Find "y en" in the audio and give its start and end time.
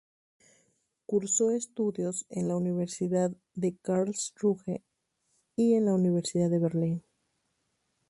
5.55-5.85